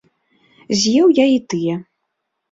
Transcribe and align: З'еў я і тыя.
З'еў 0.83 1.11
я 1.19 1.25
і 1.31 1.35
тыя. 1.55 1.75